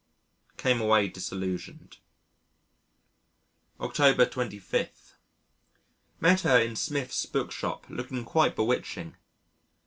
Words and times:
Came 0.57 0.81
away 0.81 1.09
disillusioned. 1.09 1.97
October 3.79 4.25
25. 4.25 5.15
Met 6.19 6.41
her 6.41 6.59
in 6.59 6.75
Smith's 6.75 7.27
book 7.27 7.51
shop 7.51 7.85
looking 7.87 8.25
quite 8.25 8.55
bewitching. 8.55 9.15